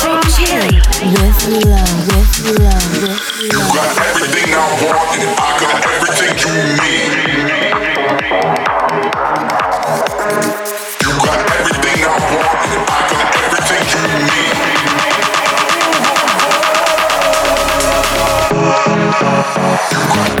[0.00, 3.30] From Chile with love, with love, with love.
[3.74, 7.12] got everything I want and I got everything you need.
[11.02, 14.58] You got everything I want and I got everything you need.
[20.34, 20.39] You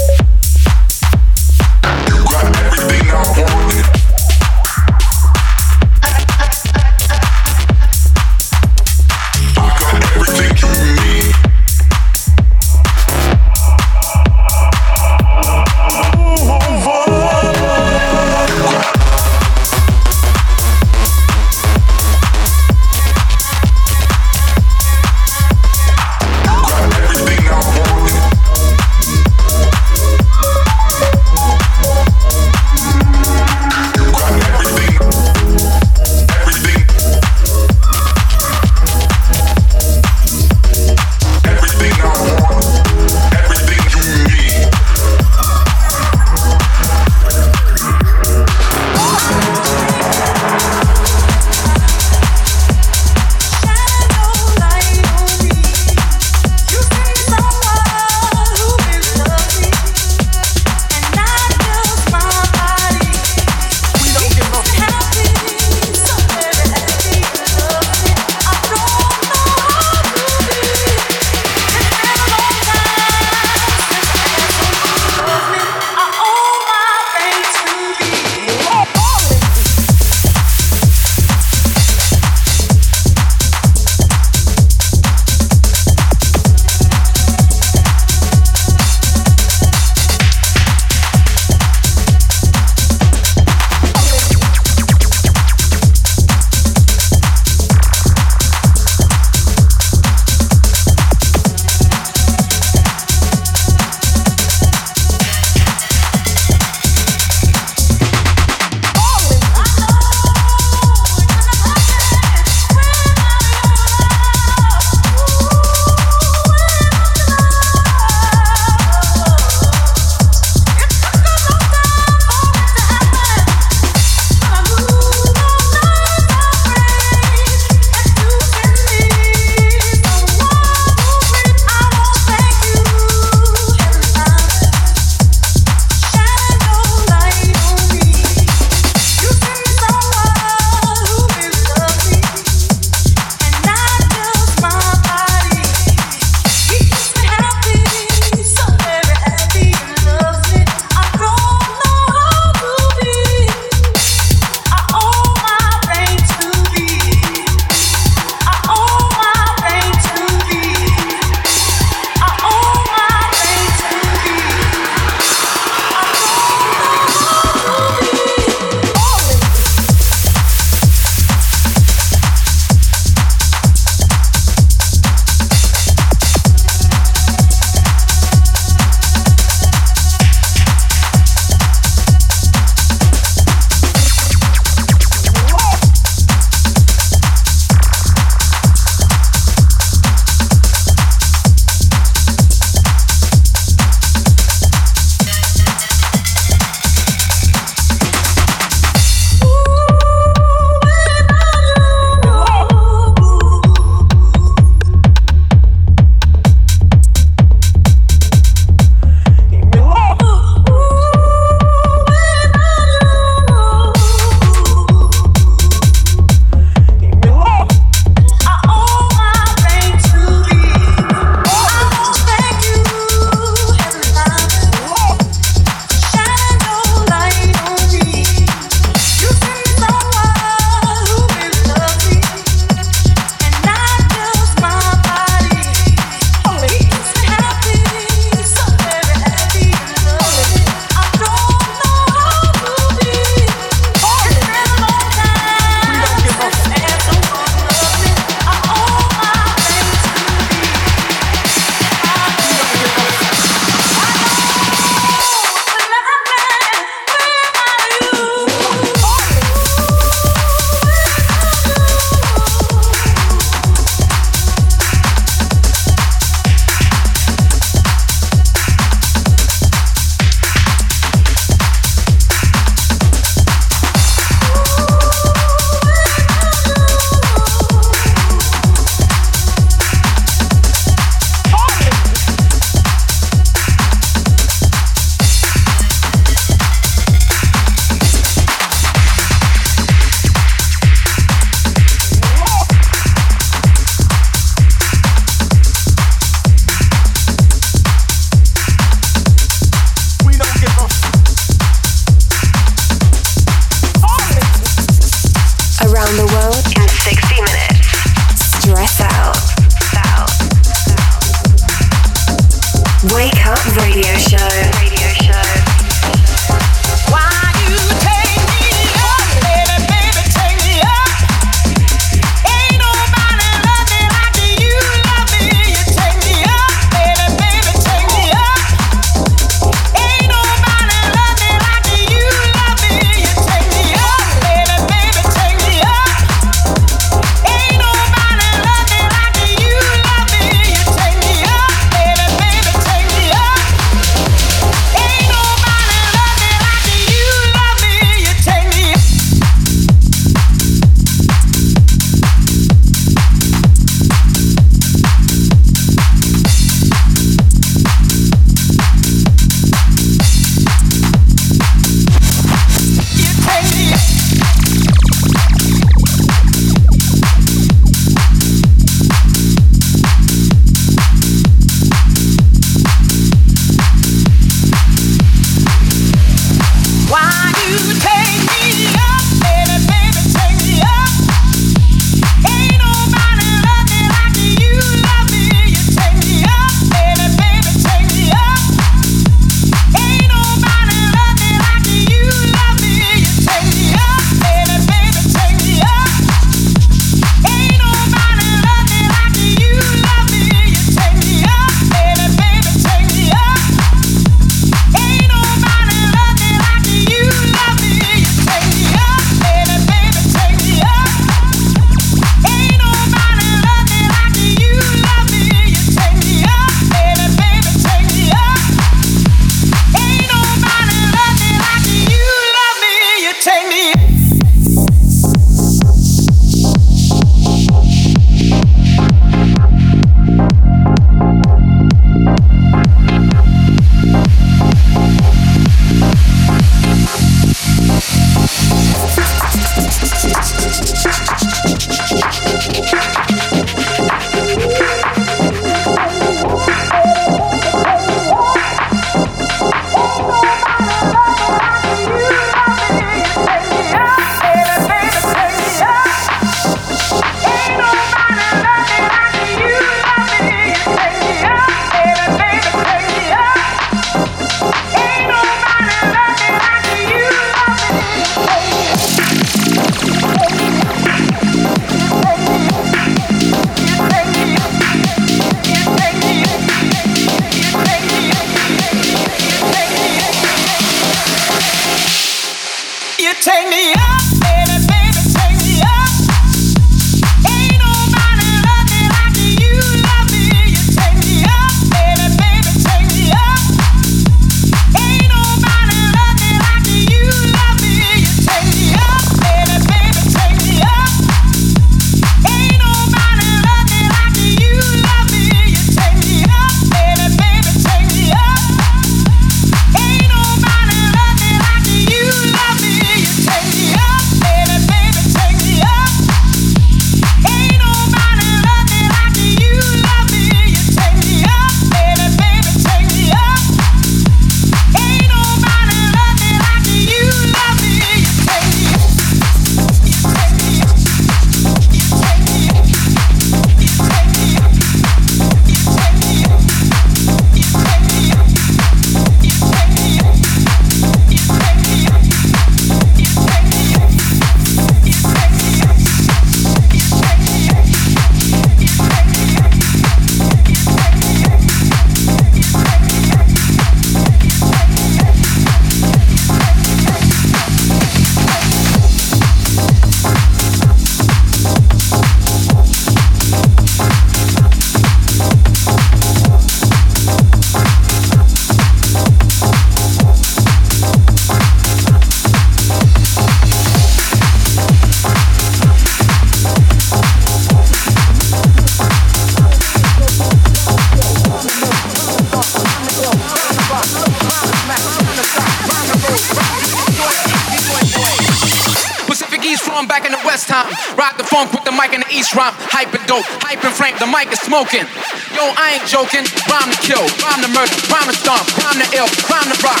[594.64, 595.04] smoking.
[595.52, 596.44] Yo, I ain't joking.
[596.66, 600.00] Rhyme to kill, rhyme to murder, rhyme to stomp, rhyme to ill, rhyme to rock,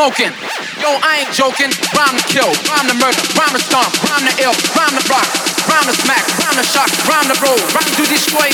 [0.00, 0.32] smoking.
[0.80, 1.68] Yo, I ain't joking.
[1.92, 5.28] Rhyme to kill, rhyme to murder, rhyme to stomp, rhyme to ill, rhyme to rock,
[5.68, 8.48] rhyme to smack, rhyme to shock, rhyme to roll, rhyme to destroy.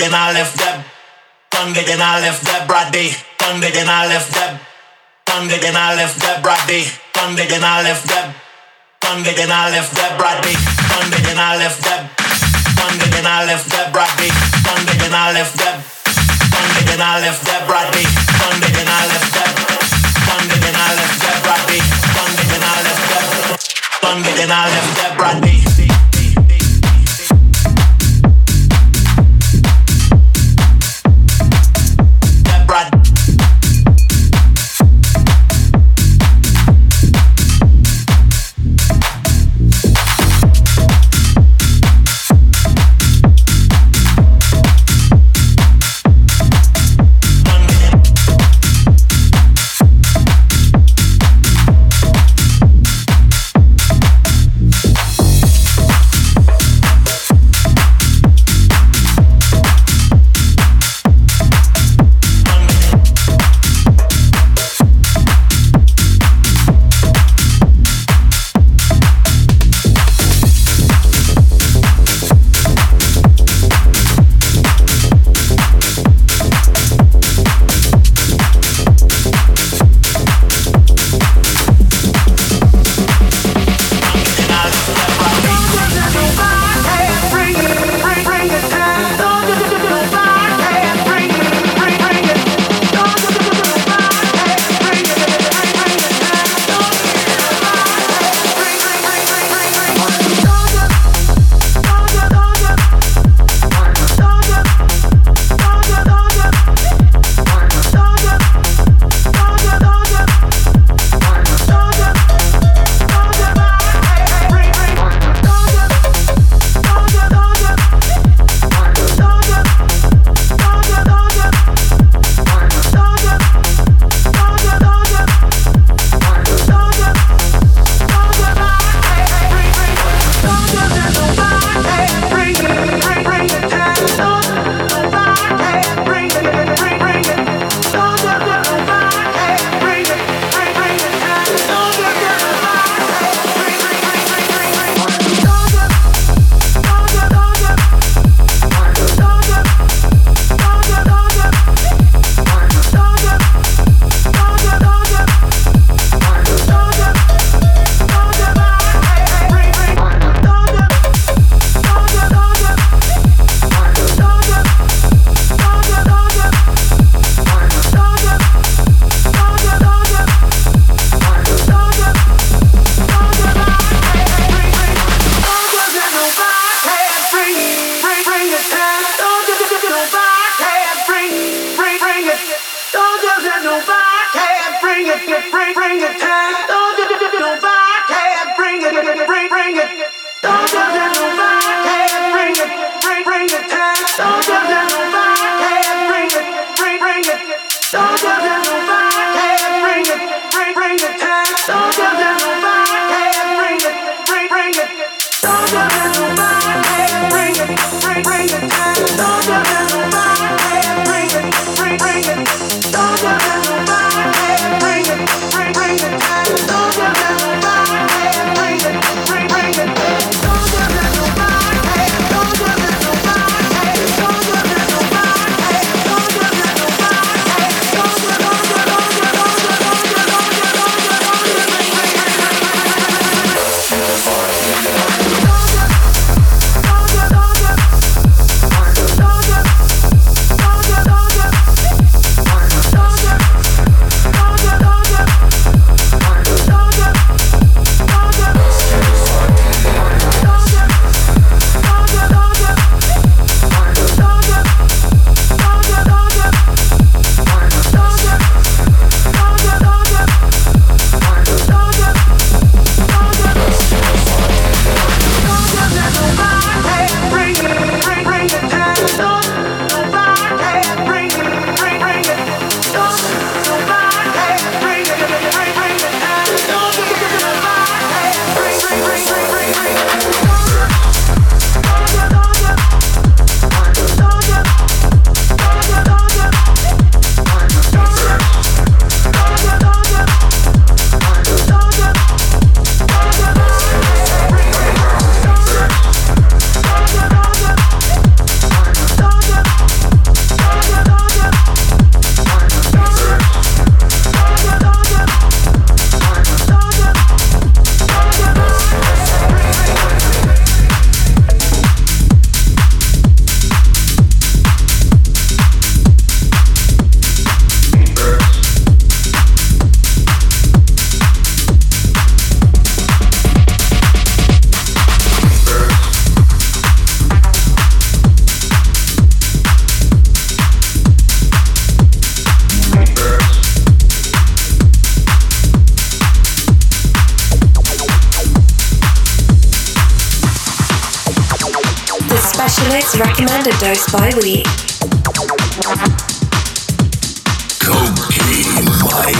[0.00, 0.80] Then I left that.
[1.52, 3.12] Thunder, then I left that broad day.
[3.36, 4.56] Thunder, then I left that.
[5.28, 6.88] Thunder, then I left that broad day.
[7.12, 8.32] Thunder, then I left that.
[9.04, 10.56] Thunder, then I left that broad day.
[10.88, 12.08] Thunder, then I left that.
[12.80, 14.32] Thunder, then I left that broad day.
[14.64, 15.84] Thunder, then I left that.
[16.48, 17.92] Thunder, then I left that broad.
[17.92, 19.52] Thunder, then I left that.
[20.26, 21.60] Thunder, then I left that broad.
[22.16, 23.24] Thunder, then I left that.
[24.00, 25.44] Thunder, then I left that broad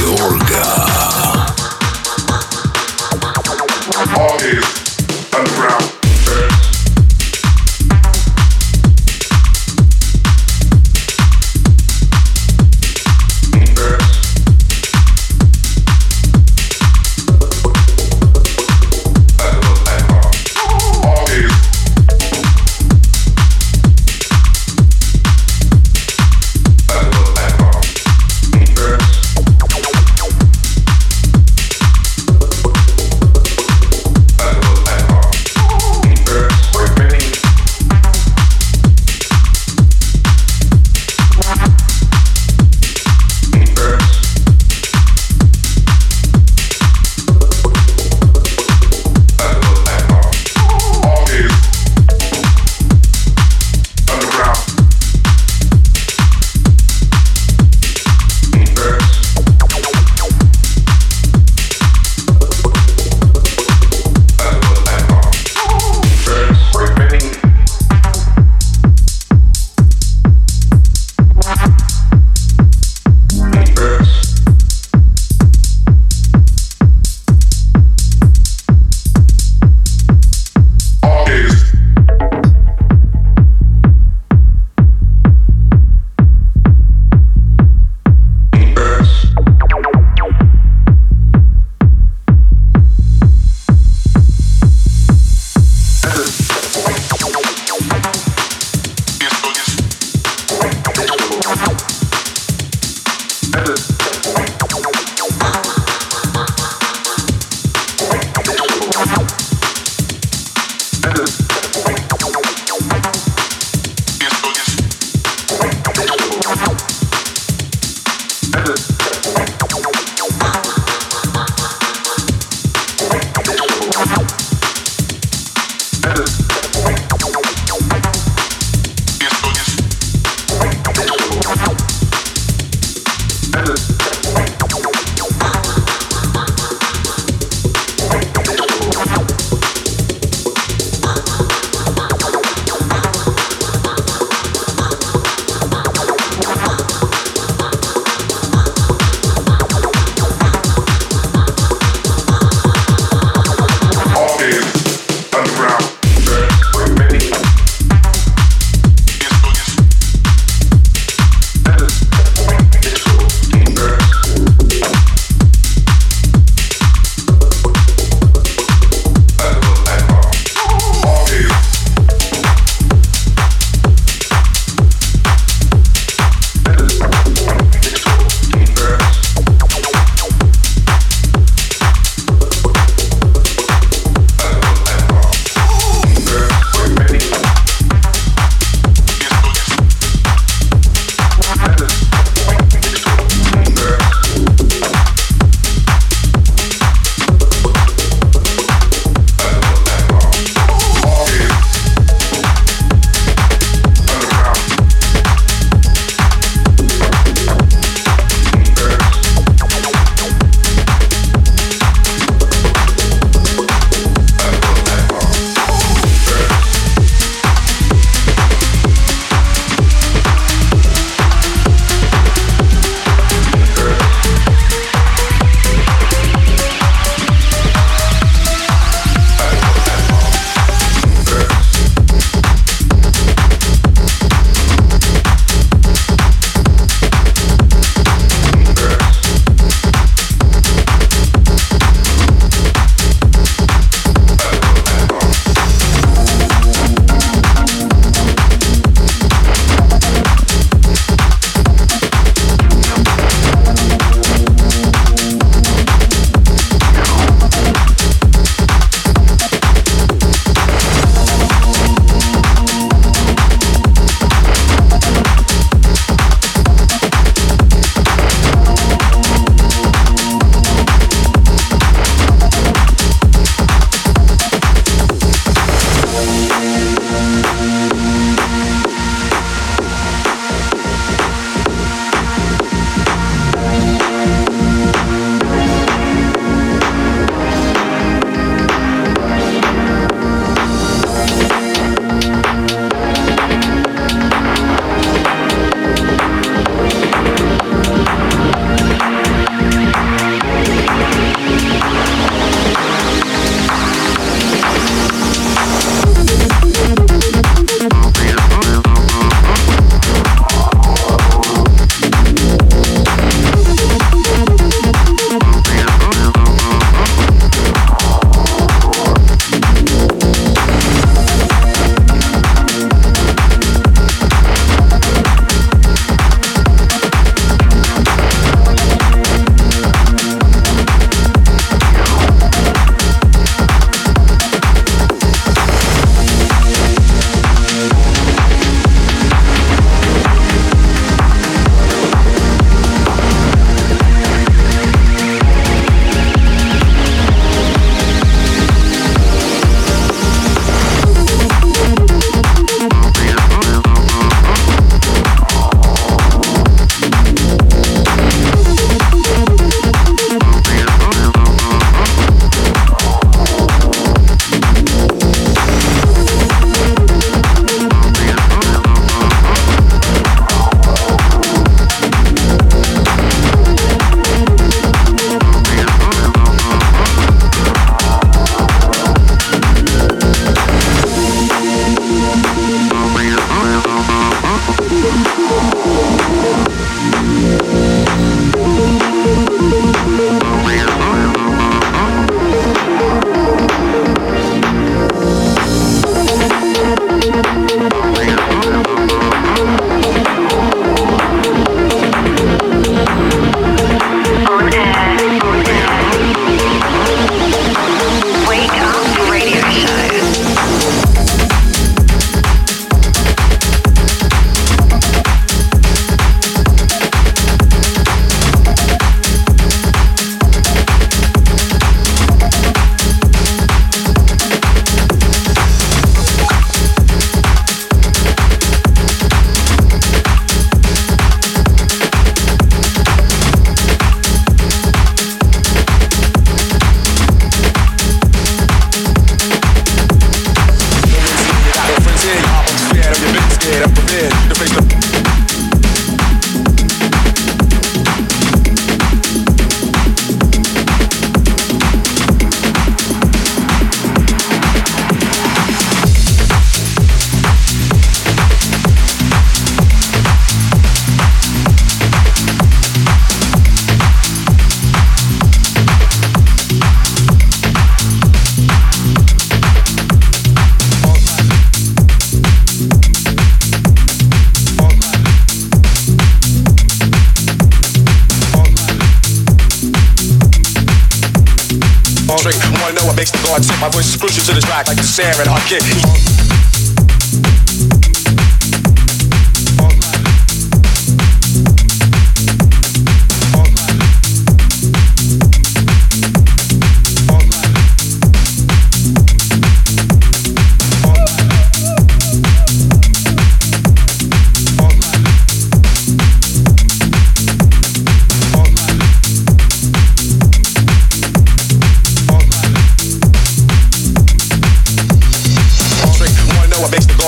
[0.00, 0.89] Mayorga.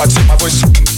[0.02, 0.91] I take my voice.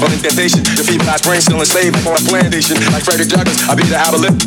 [0.00, 0.62] Indentation.
[0.62, 2.76] Defeat my brain still enslaved on a plantation.
[2.92, 4.38] Like Frederick Douglass, I be the abolition.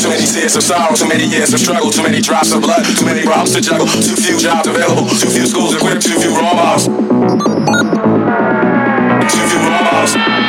[0.00, 2.84] Too many tears of sorrow, too many years of struggle, too many drops of blood,
[2.84, 6.32] too many problems to juggle, too few jobs available, too few schools equipped, too few
[6.32, 6.86] models.
[9.30, 10.39] Too few models.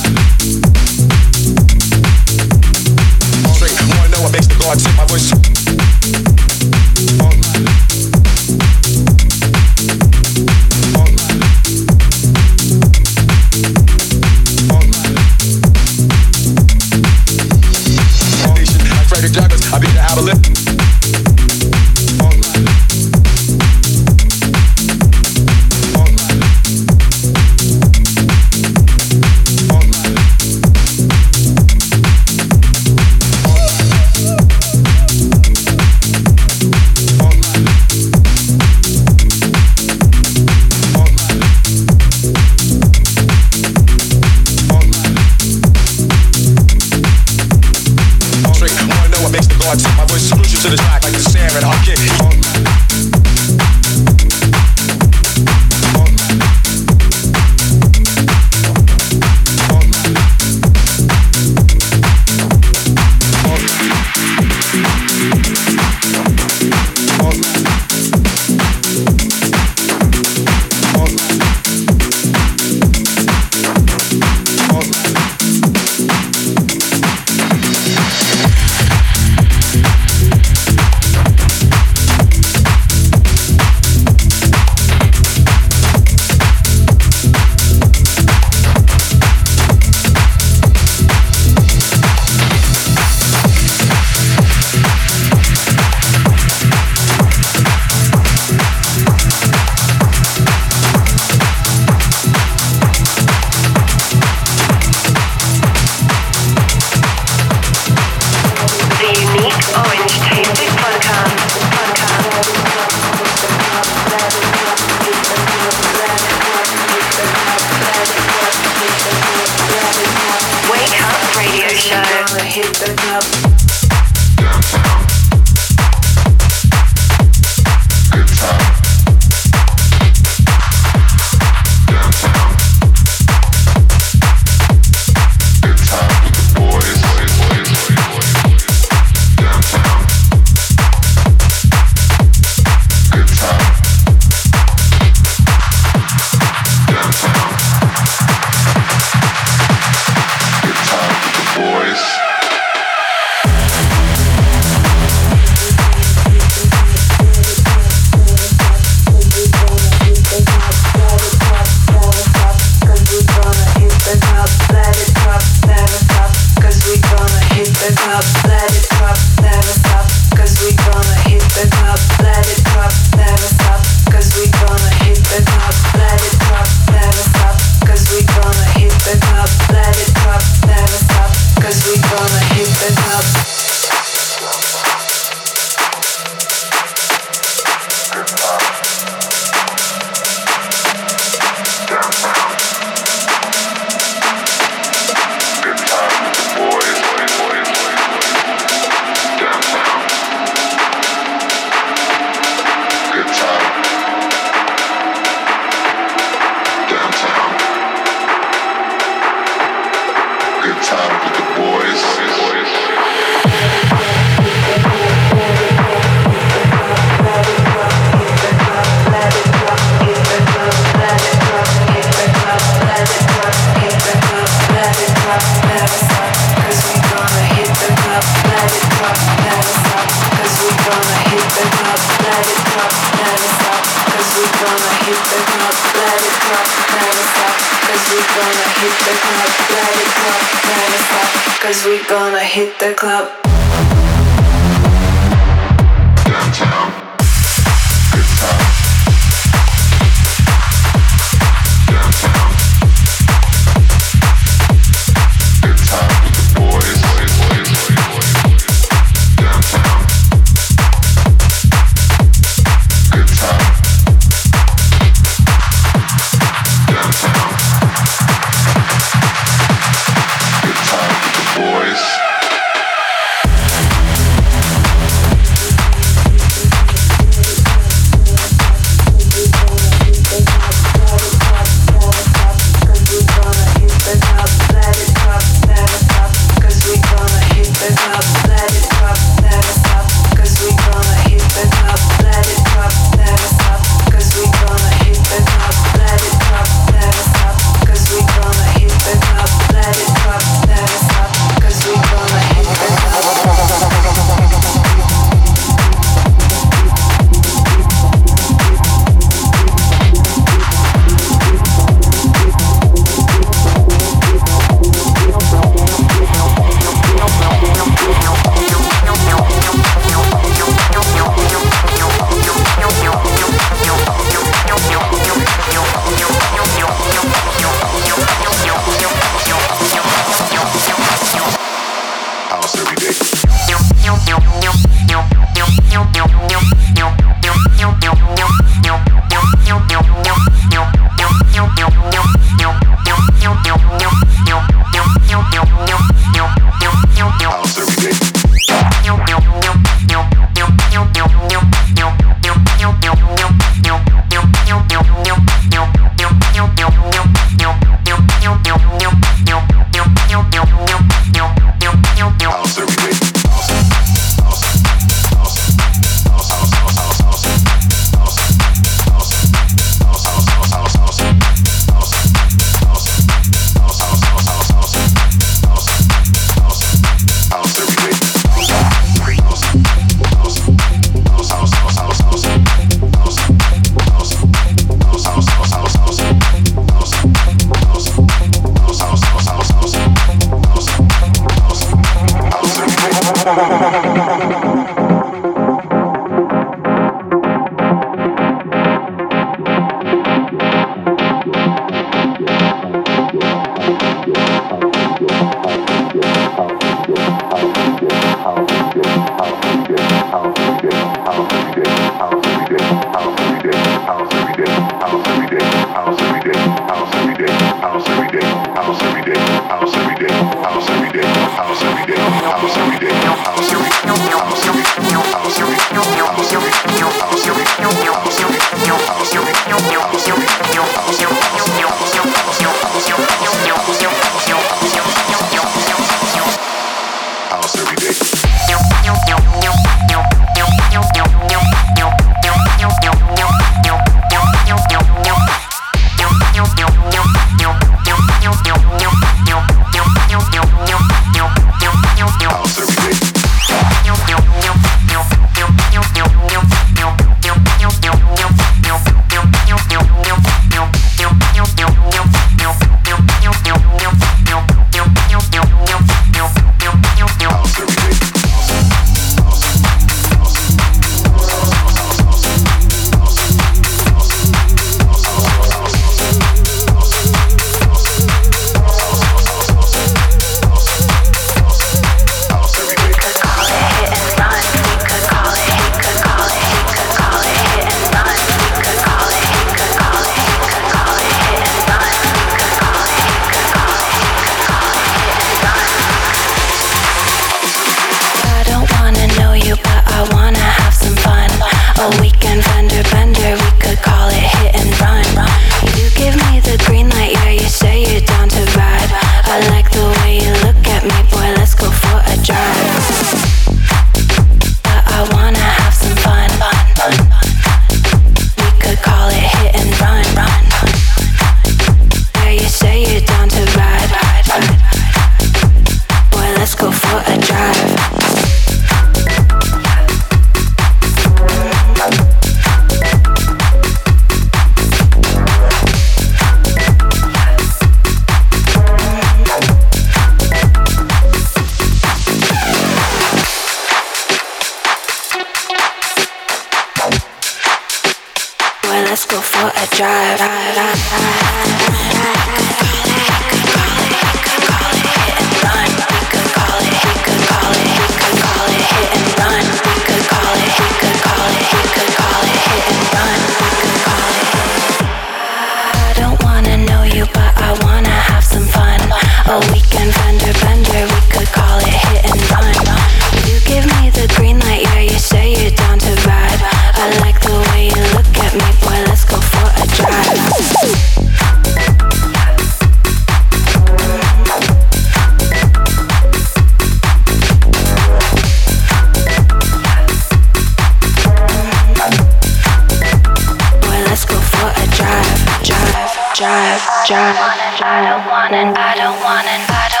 [596.41, 597.37] drive, drive.
[597.37, 600.00] I don't want it, I don't want it, I don't want it.